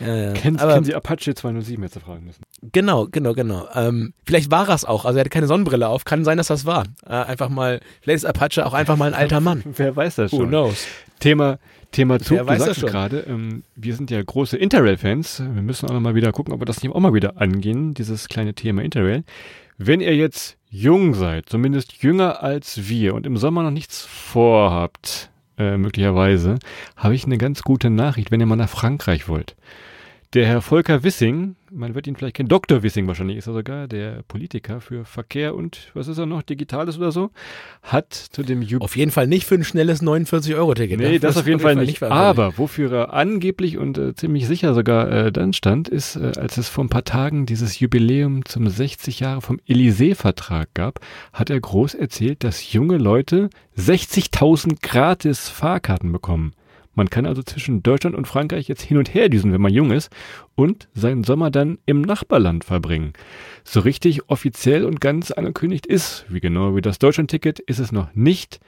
[0.00, 0.32] Ja, ja.
[0.32, 2.42] Kennen, aber, kennen Sie Apache 207 jetzt fragen müssen?
[2.72, 3.68] Genau, genau, genau.
[3.74, 5.04] Ähm, vielleicht war es auch.
[5.04, 6.04] Also er hatte keine Sonnenbrille auf.
[6.04, 6.84] Kann sein, dass das war.
[7.06, 9.62] Äh, einfach mal, vielleicht ist Apache auch einfach mal ein alter Mann.
[9.76, 10.40] Wer weiß das schon.
[10.40, 10.86] Who knows?
[11.20, 11.58] Thema,
[11.92, 15.40] Thema Zug, Wer du sagst gerade, ähm, wir sind ja große Interrail-Fans.
[15.40, 17.94] Wir müssen auch noch mal wieder gucken, ob wir das nicht auch mal wieder angehen,
[17.94, 19.24] dieses kleine Thema Interrail.
[19.78, 25.30] Wenn ihr jetzt jung seid, zumindest jünger als wir und im Sommer noch nichts vorhabt,
[25.58, 26.58] äh, möglicherweise,
[26.96, 29.56] habe ich eine ganz gute Nachricht, wenn ihr mal nach Frankreich wollt.
[30.34, 32.82] Der Herr Volker Wissing, man wird ihn vielleicht kennen, Dr.
[32.82, 36.96] Wissing wahrscheinlich ist er sogar, der Politiker für Verkehr und was ist er noch, Digitales
[36.96, 37.32] oder so,
[37.82, 40.98] hat zu dem Jub Auf jeden Fall nicht für ein schnelles 49-Euro-Ticket.
[40.98, 42.00] Nee, das, das auf jeden Fall, Fall nicht.
[42.00, 46.32] nicht Aber wofür er angeblich und äh, ziemlich sicher sogar äh, dann stand, ist, äh,
[46.38, 51.00] als es vor ein paar Tagen dieses Jubiläum zum 60 Jahre vom Élysée-Vertrag gab,
[51.34, 56.54] hat er groß erzählt, dass junge Leute 60.000 gratis Fahrkarten bekommen.
[56.94, 59.90] Man kann also zwischen Deutschland und Frankreich jetzt hin und her düsen, wenn man jung
[59.90, 60.10] ist,
[60.54, 63.12] und seinen Sommer dann im Nachbarland verbringen.
[63.64, 68.14] So richtig offiziell und ganz angekündigt ist, wie genau wie das Deutschlandticket, ist es noch
[68.14, 68.60] nicht.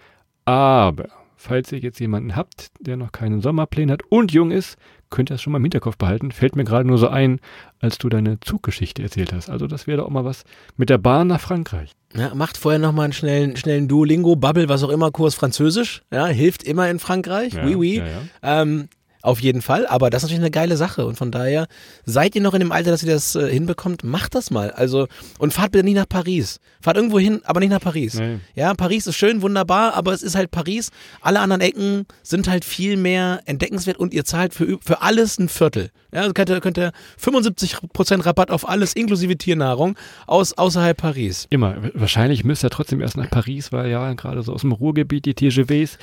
[0.44, 4.78] Aber falls ihr jetzt jemanden habt, der noch keinen Sommerplan hat und jung ist,
[5.14, 6.32] könnt ihr das schon mal im Hinterkopf behalten.
[6.32, 7.40] Fällt mir gerade nur so ein,
[7.80, 9.48] als du deine Zuggeschichte erzählt hast.
[9.48, 10.44] Also das wäre doch auch mal was
[10.76, 11.92] mit der Bahn nach Frankreich.
[12.14, 16.02] Ja, macht vorher nochmal einen schnellen, schnellen Duolingo, Bubble, was auch immer, Kurs Französisch.
[16.12, 17.54] Ja, hilft immer in Frankreich.
[17.54, 17.96] Ja, oui, oui.
[17.98, 18.62] Ja, ja.
[18.62, 18.88] Ähm,
[19.24, 21.66] auf jeden Fall, aber das ist natürlich eine geile Sache und von daher
[22.04, 24.70] seid ihr noch in dem Alter, dass ihr das äh, hinbekommt, macht das mal.
[24.70, 25.08] Also
[25.38, 26.60] und fahrt bitte nicht nach Paris.
[26.82, 28.14] Fahrt irgendwo hin, aber nicht nach Paris.
[28.14, 28.40] Nee.
[28.54, 30.90] Ja, Paris ist schön, wunderbar, aber es ist halt Paris.
[31.22, 35.48] Alle anderen Ecken sind halt viel mehr entdeckenswert und ihr zahlt für, für alles ein
[35.48, 35.90] Viertel.
[36.12, 41.46] Ja, also könnt ihr, könnt ihr 75% Rabatt auf alles inklusive Tiernahrung aus außerhalb Paris.
[41.50, 41.76] Immer.
[41.94, 45.34] Wahrscheinlich müsst ihr trotzdem erst nach Paris, weil ja gerade so aus dem Ruhrgebiet die
[45.34, 45.98] TGVs,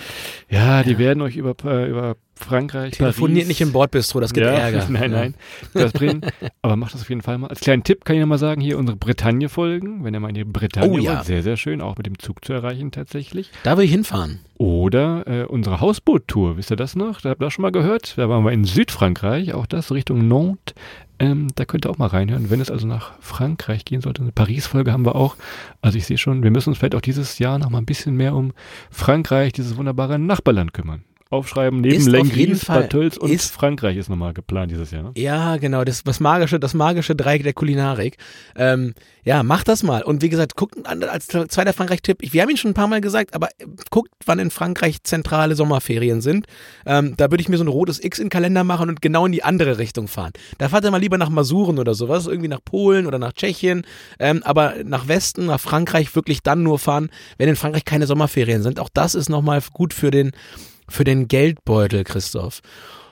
[0.50, 0.98] ja, die ja.
[0.98, 2.94] werden euch über, äh, über Frankreich.
[2.94, 4.86] Telefoniert nicht im Bordbistro, das gibt ja, Ärger.
[4.90, 5.36] Nein, nein.
[5.74, 6.22] Das bringen.
[6.62, 7.48] Aber macht das auf jeden Fall mal.
[7.48, 10.44] Als kleinen Tipp kann ich nochmal sagen, hier unsere Bretagne-Folgen, wenn ihr mal in die
[10.44, 11.18] Bretagne oh, ja.
[11.18, 13.52] wollt, sehr, sehr schön, auch mit dem Zug zu erreichen tatsächlich.
[13.64, 14.40] Da will ich hinfahren.
[14.58, 17.22] Oder äh, unsere Hausboot-Tour, wisst ihr das noch?
[17.22, 18.18] Da habt ihr das schon mal gehört.
[18.18, 20.76] Da waren wir in Südfrankreich, auch das Richtung Nantes.
[21.22, 24.24] Ähm, da könnt ihr auch mal reinhören, wenn es also nach Frankreich gehen sollte.
[24.24, 25.36] Eine Paris-Folge haben wir auch.
[25.82, 28.16] Also ich sehe schon, wir müssen uns vielleicht auch dieses Jahr noch mal ein bisschen
[28.16, 28.54] mehr um
[28.90, 34.70] Frankreich, dieses wunderbare Nachbarland kümmern aufschreiben, neben Lengries, Batölz und ist, Frankreich ist nochmal geplant
[34.70, 35.04] dieses Jahr.
[35.04, 35.12] Ne?
[35.16, 38.18] Ja, genau, das, das magische, das magische Dreieck der Kulinarik.
[38.56, 40.04] Ähm, ja, macht das mal.
[40.04, 43.34] Und wie gesagt, guckt als zweiter Frankreich-Tipp, wir haben ihn schon ein paar Mal gesagt,
[43.34, 43.50] aber
[43.90, 46.48] guckt, wann in Frankreich zentrale Sommerferien sind.
[46.86, 49.26] Ähm, da würde ich mir so ein rotes X in den Kalender machen und genau
[49.26, 50.34] in die andere Richtung fahren.
[50.58, 53.84] Da fahrt ihr mal lieber nach Masuren oder sowas, irgendwie nach Polen oder nach Tschechien,
[54.20, 58.64] ähm, aber nach Westen, nach Frankreich wirklich dann nur fahren, wenn in Frankreich keine Sommerferien
[58.64, 58.80] sind.
[58.80, 60.32] Auch das ist nochmal gut für den
[60.92, 62.62] für den Geldbeutel, Christoph.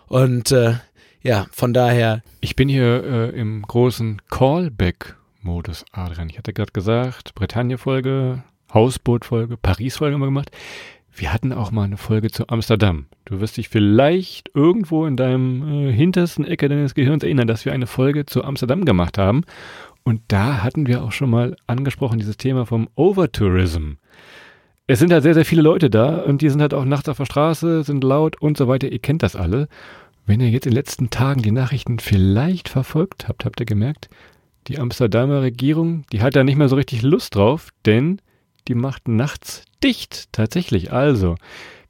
[0.08, 0.76] Und äh,
[1.22, 2.22] ja, von daher.
[2.42, 6.30] Ich bin hier äh, im großen Callback-Modus, Adrian.
[6.30, 10.52] Ich hatte gerade gesagt, Bretagne-Folge, Hausboot-Folge, Paris-Folge haben gemacht.
[11.14, 13.08] wir hatten auch mal eine Folge zu Amsterdam.
[13.26, 17.74] Du wirst dich vielleicht irgendwo in deinem äh, hintersten Ecke deines Gehirns erinnern, dass wir
[17.74, 19.44] eine Folge zu Amsterdam gemacht haben.
[20.04, 23.94] Und da hatten wir auch schon mal angesprochen, dieses Thema vom Overtourism.
[24.90, 27.18] Es sind halt sehr, sehr viele Leute da und die sind halt auch nachts auf
[27.18, 28.92] der Straße, sind laut und so weiter.
[28.92, 29.68] Ihr kennt das alle.
[30.26, 34.10] Wenn ihr jetzt in den letzten Tagen die Nachrichten vielleicht verfolgt habt, habt ihr gemerkt,
[34.66, 38.20] die Amsterdamer Regierung, die hat da nicht mehr so richtig Lust drauf, denn
[38.68, 40.30] die macht nachts dicht.
[40.32, 40.92] Tatsächlich.
[40.92, 41.36] Also,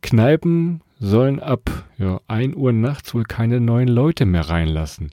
[0.02, 5.12] Kneipen sollen ab ja, 1 Uhr nachts wohl keine neuen Leute mehr reinlassen.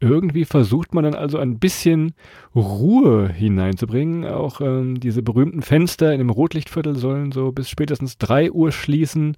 [0.00, 2.14] Irgendwie versucht man dann also ein bisschen
[2.54, 4.26] Ruhe hineinzubringen.
[4.26, 9.36] Auch ähm, diese berühmten Fenster in dem Rotlichtviertel sollen so bis spätestens 3 Uhr schließen.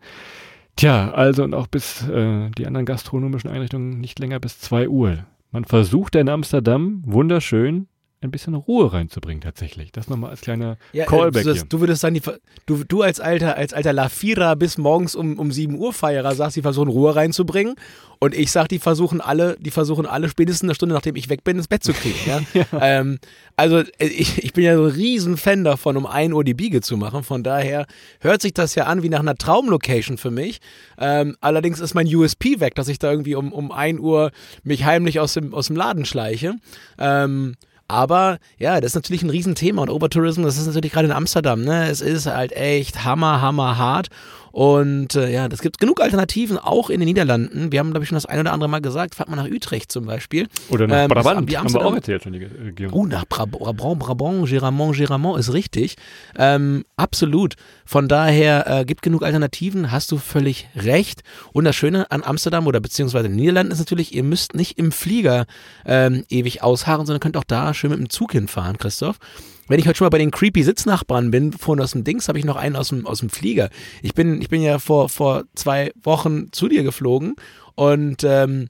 [0.77, 5.27] Tja, also und auch bis äh, die anderen gastronomischen Einrichtungen nicht länger bis 2 Uhr.
[5.51, 7.88] Man versucht in Amsterdam, wunderschön,
[8.21, 9.93] ein bisschen Ruhe reinzubringen tatsächlich.
[9.93, 12.21] Das nochmal als kleiner ja, äh, Callback du, du würdest sagen,
[12.67, 16.57] du, du als alter, als alter Lafira bis morgens um, um 7 Uhr Feierer sagst,
[16.57, 17.77] die versuchen Ruhe reinzubringen
[18.19, 21.45] und ich sag, die versuchen alle, die versuchen alle spätestens eine Stunde, nachdem ich weg
[21.45, 22.19] bin, ins Bett zu kriegen.
[22.27, 22.41] Ja?
[22.55, 22.67] ja.
[22.81, 23.19] Ähm,
[23.57, 26.55] also äh, ich, ich bin ja so ein riesen Fan davon, um 1 Uhr die
[26.55, 27.23] Biege zu machen.
[27.23, 27.87] Von daher
[28.21, 30.61] hört sich das ja an wie nach einer Traumlocation für mich.
[30.99, 34.33] Ähm, allerdings ist mein USP weg, dass ich da irgendwie um, um 1 Uhr
[34.65, 36.57] mich heimlich aus dem, aus dem Laden schleiche.
[36.99, 37.55] Ähm,
[37.89, 41.63] aber ja, das ist natürlich ein Riesenthema und Overtourism, das ist natürlich gerade in Amsterdam,
[41.63, 41.89] ne?
[41.89, 44.09] Es ist halt echt hammer, hammer hart.
[44.53, 47.73] Und äh, ja, es gibt genug Alternativen, auch in den Niederlanden.
[47.73, 49.93] Wir haben, glaube ich, schon das ein oder andere Mal gesagt, fahrt mal nach Utrecht
[49.93, 50.49] zum Beispiel.
[50.69, 52.93] Oder nach ähm, Brabant, haben wir auch erzählt schon die Regierung.
[52.93, 55.97] Oh, nach Brabant, Brabant, Giramont, Giramont ist richtig.
[56.37, 57.55] Ähm, absolut.
[57.85, 61.23] Von daher äh, gibt genug Alternativen, hast du völlig recht.
[61.53, 64.79] Und das Schöne an Amsterdam oder beziehungsweise in den Niederlanden ist natürlich, ihr müsst nicht
[64.79, 65.47] im Flieger
[65.85, 69.19] ähm, ewig ausharren, sondern könnt auch da schön mit dem Zug hinfahren, Christoph.
[69.69, 72.39] Wenn ich heute schon mal bei den creepy Sitznachbarn bin, vorhin aus dem Dings, habe
[72.39, 73.69] ich noch einen aus dem, aus dem Flieger.
[74.03, 77.37] Ich bin, ich bin ja vor, vor zwei Wochen zu dir geflogen
[77.75, 78.69] und ähm,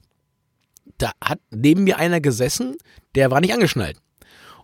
[0.97, 2.75] da hat neben mir einer gesessen,
[3.15, 3.97] der war nicht angeschnallt.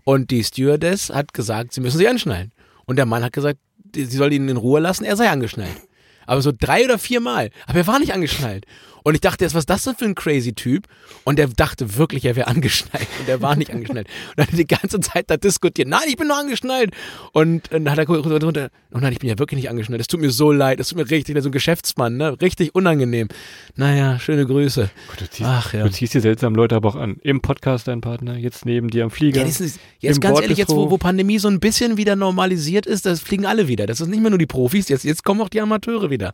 [0.04, 2.52] Und die Stewardess hat gesagt, sie müssen sich anschnallen.
[2.86, 3.60] Und der Mann hat gesagt,
[3.96, 5.82] sie soll ihn in Ruhe lassen, er sei angeschnallt.
[6.28, 7.50] Aber so drei oder vier Mal.
[7.66, 8.66] Aber er war nicht angeschnallt.
[9.06, 10.88] Und ich dachte erst, was ist das denn für ein crazy Typ?
[11.26, 13.08] Und er dachte wirklich, er wäre angeschnallt.
[13.20, 14.08] Und er war nicht angeschnallt.
[14.30, 15.88] Und dann hat die ganze Zeit da diskutiert.
[15.88, 16.90] Nein, ich bin nur angeschnallt.
[17.32, 18.70] Und, dann hat er runter.
[18.92, 20.02] Oh nein, ich bin ja wirklich nicht angeschnallt.
[20.02, 20.80] Es tut mir so leid.
[20.80, 22.36] Es tut mir richtig, so ein Geschäftsmann, ne?
[22.42, 23.28] Richtig unangenehm.
[23.76, 24.90] Naja, schöne Grüße.
[25.10, 25.84] Gott, du, ziehst, Ach, ja.
[25.84, 27.18] du ziehst die seltsamen Leute aber auch an.
[27.22, 29.42] Im Podcast dein Partner, jetzt neben dir am Flieger.
[29.42, 33.06] Ja, ist, jetzt ganz ehrlich, jetzt wo, wo Pandemie so ein bisschen wieder normalisiert ist,
[33.06, 33.86] das fliegen alle wieder.
[33.86, 36.34] Das ist nicht mehr nur die Profis, jetzt, jetzt kommen auch die Amateure wieder.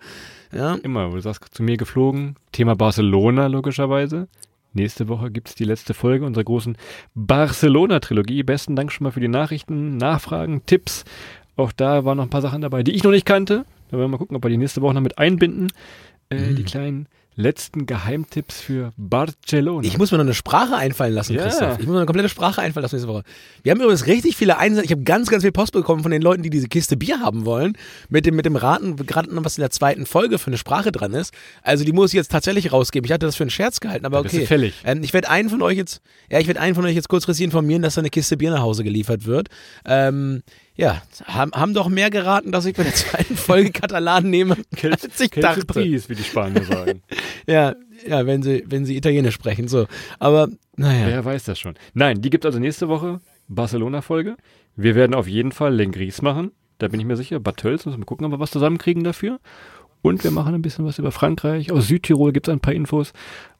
[0.54, 0.76] Ja.
[0.84, 4.28] Immer, du sagst zu mir geflogen, Thema Barcelona logischerweise.
[4.74, 6.78] Nächste Woche gibt es die letzte Folge unserer großen
[7.16, 8.44] Barcelona-Trilogie.
[8.44, 11.04] Besten Dank schon mal für die Nachrichten, Nachfragen, Tipps.
[11.56, 13.66] Auch da waren noch ein paar Sachen dabei, die ich noch nicht kannte.
[13.88, 15.70] Da werden wir mal gucken, ob wir die nächste Woche noch mit einbinden.
[16.30, 16.56] Äh, mhm.
[16.56, 19.88] Die kleinen letzten Geheimtipps für Barcelona.
[19.88, 21.44] Ich muss mir noch eine Sprache einfallen lassen, ja.
[21.44, 21.80] Christoph.
[21.80, 23.24] Ich muss mir eine komplette Sprache einfallen lassen nächste Woche.
[23.64, 24.86] Wir haben übrigens richtig viele Einsendungen.
[24.86, 27.46] Ich habe ganz, ganz viel Post bekommen von den Leuten, die diese Kiste Bier haben
[27.46, 27.78] wollen.
[28.10, 31.14] Mit dem, mit dem Raten, gerade was in der zweiten Folge für eine Sprache dran
[31.14, 31.34] ist.
[31.62, 33.06] Also die muss ich jetzt tatsächlich rausgeben.
[33.06, 34.46] Ich hatte das für einen Scherz gehalten, aber okay.
[34.46, 34.74] fällig.
[34.84, 37.46] Ähm, ich werde einen von euch jetzt, ja, ich werde einen von euch jetzt kurzfristig
[37.46, 39.48] informieren, dass da eine Kiste Bier nach Hause geliefert wird.
[39.86, 40.44] Ähm,
[40.76, 45.20] ja, haben, haben doch mehr geraten, dass ich bei der zweiten Folge Katalan nehme, als
[45.20, 45.66] ich dachte.
[45.66, 47.02] Pries, wie die Spanier sagen.
[47.48, 47.76] ja,
[48.08, 49.88] ja, wenn sie, wenn sie Italienisch sprechen, so.
[50.20, 51.08] Aber, naja.
[51.08, 51.76] Wer weiß das schon.
[51.94, 54.38] Nein, die gibt also nächste Woche Barcelona-Folge.
[54.76, 56.52] Wir werden auf jeden Fall Lengries machen.
[56.78, 57.40] Da bin ich mir sicher.
[57.40, 59.40] Bad Tölz, müssen wir gucken, ob wir was zusammenkriegen dafür.
[60.02, 61.72] Und wir machen ein bisschen was über Frankreich.
[61.72, 63.14] Aus Südtirol gibt es ein paar Infos.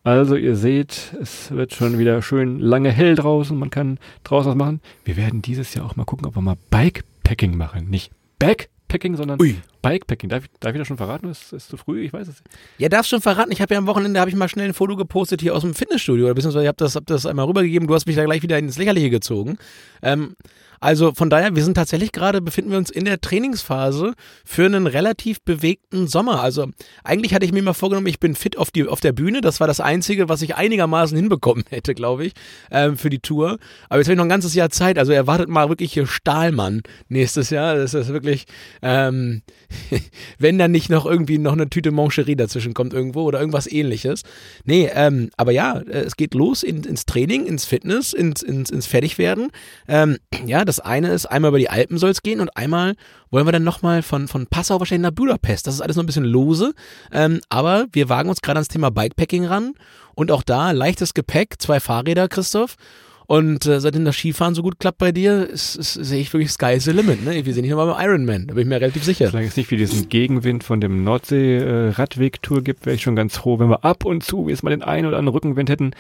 [0.04, 3.58] Also ihr seht, es wird schon wieder schön lange hell draußen.
[3.58, 4.82] Man kann draußen was machen.
[5.06, 7.90] Wir werden dieses Jahr auch mal gucken, ob wir mal Bikepacking machen.
[7.90, 9.56] Nicht Backpacking, sondern Ui.
[9.82, 10.30] Bikepacking.
[10.30, 11.30] Darf ich, darf ich das schon verraten?
[11.30, 12.04] Ist, ist zu früh?
[12.04, 12.58] Ich weiß es nicht.
[12.78, 13.52] Ja, darfst schon verraten.
[13.52, 15.74] Ich habe ja am Wochenende habe ich mal schnell ein Foto gepostet hier aus dem
[15.74, 16.26] Fitnessstudio.
[16.26, 17.88] Oder beziehungsweise ich habe das, hab das einmal rübergegeben.
[17.88, 19.58] Du hast mich da gleich wieder ins Lächerliche gezogen.
[20.02, 20.36] Ähm,
[20.84, 24.88] also von daher, wir sind tatsächlich gerade, befinden wir uns in der Trainingsphase für einen
[24.88, 26.42] relativ bewegten Sommer.
[26.42, 26.70] Also
[27.04, 29.42] eigentlich hatte ich mir mal vorgenommen, ich bin fit auf, die, auf der Bühne.
[29.42, 32.34] Das war das Einzige, was ich einigermaßen hinbekommen hätte, glaube ich,
[32.72, 33.60] ähm, für die Tour.
[33.90, 34.98] Aber jetzt habe ich noch ein ganzes Jahr Zeit.
[34.98, 37.76] Also erwartet mal wirklich hier Stahlmann nächstes Jahr.
[37.76, 38.46] Das ist wirklich,
[38.82, 39.44] ähm,
[40.40, 44.24] wenn dann nicht noch irgendwie noch eine Tüte Moncherie dazwischen kommt irgendwo oder irgendwas ähnliches.
[44.66, 48.88] Nee, ähm, aber ja, es geht los in, ins Training, ins Fitness, ins, ins, ins
[48.88, 49.52] Fertigwerden.
[49.88, 52.96] Ähm, ja, das eine ist, einmal über die Alpen soll es gehen und einmal
[53.30, 55.68] wollen wir dann nochmal von, von Passau wahrscheinlich nach Budapest.
[55.68, 56.74] Das ist alles noch ein bisschen lose,
[57.12, 59.74] ähm, aber wir wagen uns gerade ans Thema Bikepacking ran
[60.16, 62.76] und auch da leichtes Gepäck, zwei Fahrräder, Christoph.
[63.32, 66.52] Und äh, seitdem das Skifahren so gut klappt bei dir, ist, ist, sehe ich wirklich
[66.52, 67.24] Sky's the Limit.
[67.24, 67.46] Ne?
[67.46, 69.28] Wir sind nicht nochmal beim Ironman, da bin ich mir relativ sicher.
[69.28, 73.38] Solange es nicht wie diesen Gegenwind von dem Nordsee-Radweg-Tour äh, gibt, wäre ich schon ganz
[73.38, 75.92] froh, wenn wir ab und zu jetzt mal den einen oder anderen Rückenwind hätten.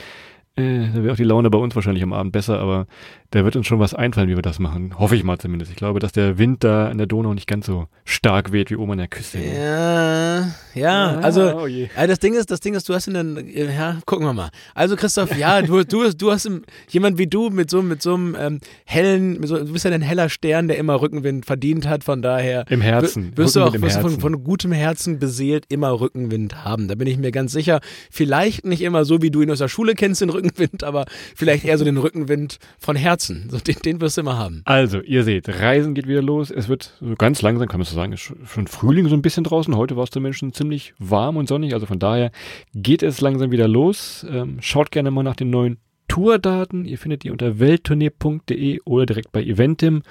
[0.58, 2.86] Äh, da wäre auch die Laune bei uns wahrscheinlich am Abend besser, aber
[3.30, 5.00] da wird uns schon was einfallen, wie wir das machen.
[5.00, 5.72] Hoffe ich mal zumindest.
[5.72, 8.76] Ich glaube, dass der Wind da in der Donau nicht ganz so stark weht wie
[8.76, 9.40] oben an der Küste.
[9.40, 13.50] Ja, ja, also oh ja, das Ding ist, das Ding ist, du hast in den,
[13.50, 14.50] ja, gucken wir mal.
[14.76, 16.50] Also Christoph, ja, du, du, du hast
[16.90, 19.92] jemand wie du mit so, mit so einem ähm, hellen, mit so, du bist ja
[19.92, 22.66] ein heller Stern, der immer Rückenwind verdient hat, von daher.
[22.70, 23.32] Im Herzen.
[23.38, 26.90] Wirst du auch wirst von, von gutem Herzen beseelt immer Rückenwind haben.
[26.90, 27.80] Da bin ich mir ganz sicher.
[28.10, 30.41] Vielleicht nicht immer so, wie du ihn aus der Schule kennst, den Rückenwind,
[30.84, 33.48] aber vielleicht eher so den Rückenwind von Herzen.
[33.50, 34.62] So, den, den wirst du immer haben.
[34.66, 36.52] Also, ihr seht, Reisen geht wieder los.
[36.52, 39.76] Es wird so ganz langsam, kann man so sagen, schon Frühling so ein bisschen draußen.
[39.76, 41.74] Heute war es zumindest schon ziemlich warm und sonnig.
[41.74, 42.32] Also von daher
[42.74, 44.26] geht es langsam wieder los.
[44.30, 45.78] Ähm, schaut gerne mal nach den neuen
[46.08, 46.84] Tourdaten.
[46.84, 50.02] Ihr findet die unter welttournee.de oder direkt bei Eventim.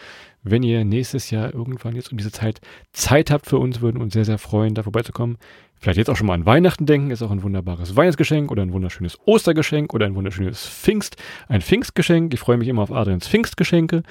[0.42, 2.62] Wenn ihr nächstes Jahr irgendwann jetzt um diese Zeit
[2.92, 5.36] Zeit habt für uns, würden wir uns sehr, sehr freuen, da vorbeizukommen.
[5.80, 8.72] Vielleicht jetzt auch schon mal an Weihnachten denken, ist auch ein wunderbares Weihnachtsgeschenk oder ein
[8.72, 11.16] wunderschönes Ostergeschenk oder ein wunderschönes Pfingst,
[11.48, 12.34] ein Pfingstgeschenk.
[12.34, 14.02] Ich freue mich immer auf Adrians Pfingstgeschenke.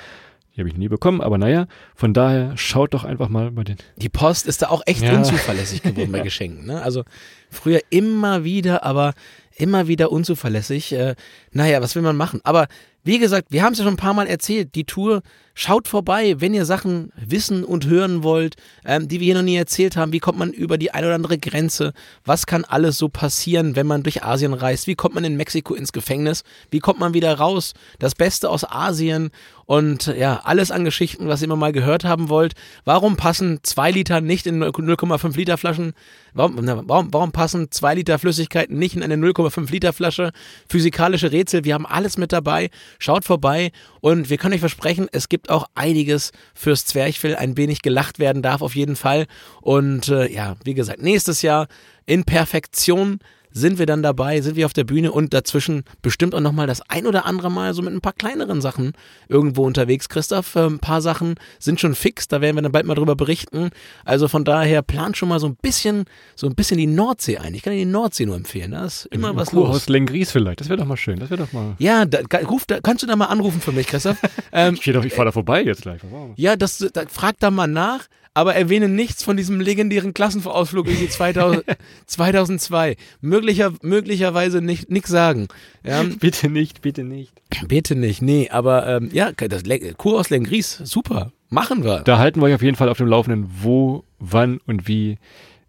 [0.55, 3.77] Die habe ich nie bekommen, aber naja, von daher schaut doch einfach mal bei den.
[3.97, 5.15] Die Post ist da auch echt ja.
[5.15, 6.65] unzuverlässig geworden bei Geschenken.
[6.65, 6.82] Ne?
[6.82, 7.03] Also
[7.51, 9.13] früher immer wieder, aber
[9.55, 10.91] immer wieder unzuverlässig.
[10.93, 11.15] Äh,
[11.51, 12.41] naja, was will man machen?
[12.43, 12.67] Aber
[13.04, 15.22] wie gesagt, wir haben es ja schon ein paar Mal erzählt, die Tour
[15.62, 19.58] Schaut vorbei, wenn ihr Sachen wissen und hören wollt, ähm, die wir hier noch nie
[19.58, 20.14] erzählt haben.
[20.14, 21.92] Wie kommt man über die eine oder andere Grenze?
[22.24, 24.88] Was kann alles so passieren, wenn man durch Asien reist?
[24.88, 26.46] Wie kommt man in Mexiko ins Gefängnis?
[26.72, 27.74] Wie kommt man wieder raus?
[28.00, 29.32] Das Beste aus Asien
[29.66, 32.54] und ja, alles an Geschichten, was ihr immer mal gehört haben wollt.
[32.86, 35.92] Warum passen zwei Liter nicht in 0,5 Liter Flaschen?
[36.34, 36.56] Warum,
[36.88, 40.32] warum, warum passen zwei Liter Flüssigkeiten nicht in eine 0,5 Liter Flasche?
[40.70, 42.70] Physikalische Rätsel, wir haben alles mit dabei.
[42.97, 43.71] Schaut vorbei
[44.02, 47.36] und wir können euch versprechen, es gibt auch einiges fürs Zwerchfell.
[47.36, 49.28] Ein wenig gelacht werden darf auf jeden Fall.
[49.62, 51.67] Und äh, ja, wie gesagt, nächstes Jahr
[52.06, 53.19] in Perfektion
[53.52, 56.82] sind wir dann dabei, sind wir auf der Bühne und dazwischen bestimmt auch nochmal das
[56.90, 58.94] ein oder andere Mal so mit ein paar kleineren Sachen
[59.28, 60.10] irgendwo unterwegs.
[60.10, 63.16] Christoph, äh, ein paar Sachen sind schon fix, da werden wir dann bald mal drüber
[63.16, 63.70] berichten.
[64.06, 67.54] Also von daher plant schon mal so ein bisschen, so ein bisschen die Nordsee ein.
[67.54, 69.90] Ich kann dir die Nordsee nur empfehlen, da ist immer Im was Kurhaus los.
[69.90, 71.76] Lengries vielleicht, das wäre doch mal schön, das wäre doch mal.
[71.80, 74.18] Ja, da, ruf, da, kannst du da mal anrufen für mich, Christoph?
[74.52, 76.02] Ähm, ich, ich fahre da vorbei jetzt gleich.
[76.10, 76.32] Wow.
[76.36, 80.98] Ja, das, da, frag da mal nach aber erwähne nichts von diesem legendären Klassenausflug in
[80.98, 81.63] die 2000,
[82.06, 82.96] 2002.
[83.22, 85.48] Möglicher, möglicherweise nicht nichts sagen.
[85.84, 86.04] Ja.
[86.04, 87.34] Bitte nicht, bitte nicht.
[87.68, 89.63] Bitte nicht, nee, aber ähm, ja, das
[89.98, 92.02] Kur aus Lengries, super, machen wir.
[92.02, 95.18] Da halten wir euch auf jeden Fall auf dem Laufenden, wo, wann und wie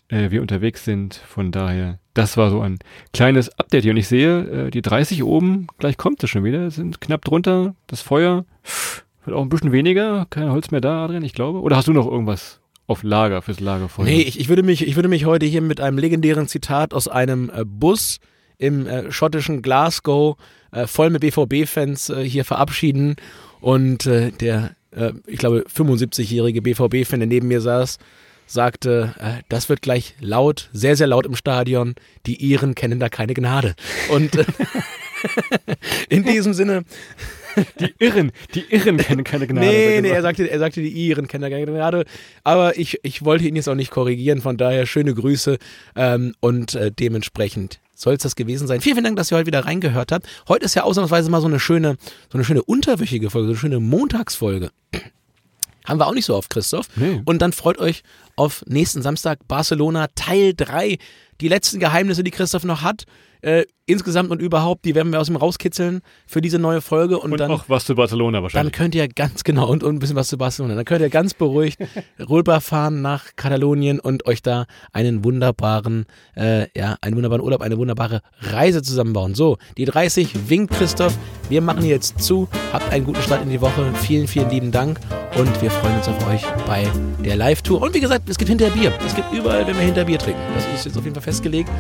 [0.09, 1.15] äh, wir unterwegs sind.
[1.15, 2.79] Von daher, das war so ein
[3.13, 3.93] kleines Update hier.
[3.93, 7.75] Und ich sehe, äh, die 30 oben, gleich kommt es schon wieder, sind knapp drunter,
[7.87, 8.45] das Feuer.
[9.25, 11.61] Wird auch ein bisschen weniger, kein Holz mehr da, Adrian, ich glaube.
[11.61, 14.07] Oder hast du noch irgendwas auf Lager fürs Lagerfeuer?
[14.07, 17.07] Nee, ich, ich, würde mich, ich würde mich heute hier mit einem legendären Zitat aus
[17.07, 18.19] einem äh, Bus
[18.57, 20.37] im äh, schottischen Glasgow
[20.73, 23.17] äh, voll mit BVB-Fans äh, hier verabschieden.
[23.61, 27.99] Und äh, der, äh, ich glaube, 75-jährige BVB-Fan, der neben mir saß,
[28.47, 29.15] sagte,
[29.49, 31.95] das wird gleich laut, sehr, sehr laut im Stadion.
[32.27, 33.77] Die Iren kennen da keine Gnade.
[34.09, 34.33] Und
[36.09, 36.83] in diesem Sinne
[37.81, 39.67] die Irren, die Irren kennen keine Gnade.
[39.67, 42.05] Nee, nee, er sagte, er sagte, die Iren kennen keine Gnade.
[42.45, 45.59] Aber ich, ich wollte ihn jetzt auch nicht korrigieren, von daher schöne Grüße
[45.97, 48.81] ähm, und äh, dementsprechend soll es das gewesen sein.
[48.81, 50.27] Vielen, vielen Dank, dass ihr heute wieder reingehört habt.
[50.49, 51.97] Heute ist ja ausnahmsweise mal so eine schöne,
[52.31, 54.71] so eine schöne unterwöchige Folge, so eine schöne Montagsfolge.
[55.85, 56.89] Haben wir auch nicht so oft, Christoph.
[56.97, 57.21] Nee.
[57.25, 58.03] Und dann freut euch
[58.37, 60.99] auf nächsten Samstag Barcelona Teil 3.
[61.41, 63.07] Die letzten Geheimnisse, die Christoph noch hat
[63.43, 67.19] äh, insgesamt und überhaupt, die werden wir aus ihm rauskitzeln für diese neue Folge.
[67.19, 68.73] Und, und dann, auch was zu Barcelona wahrscheinlich.
[68.73, 70.75] Dann könnt ihr ganz genau und, und ein bisschen was zu Barcelona.
[70.75, 71.79] Dann könnt ihr ganz beruhigt
[72.19, 78.21] rüberfahren nach Katalonien und euch da einen wunderbaren, äh, ja, einen wunderbaren Urlaub, eine wunderbare
[78.41, 79.35] Reise zusammenbauen.
[79.35, 81.17] So, die 30 winkt Christoph.
[81.49, 82.49] Wir machen jetzt zu.
[82.73, 83.93] Habt einen guten Start in die Woche.
[83.95, 85.01] Vielen, vielen lieben Dank
[85.41, 86.87] und wir freuen uns auf euch bei
[87.25, 87.81] der Live-Tour.
[87.81, 88.93] Und wie gesagt, es gibt hinter Bier.
[89.07, 90.41] Es gibt überall, wenn wir hinter Bier trinken.
[90.55, 91.71] Das ist jetzt auf jeden Fall festgelegt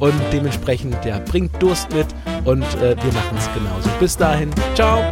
[0.00, 2.06] und dementsprechend der bringt Durst mit
[2.44, 3.88] und äh, wir machen es genauso.
[3.98, 5.02] Bis dahin, ciao!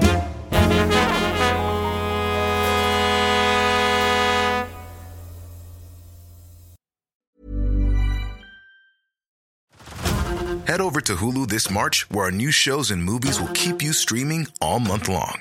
[10.67, 13.93] Head over to Hulu this March, where our new shows and movies will keep you
[13.93, 15.41] streaming all month long.